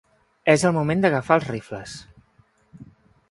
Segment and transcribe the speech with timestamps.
[0.53, 1.95] És el moment d’agafar els rifles.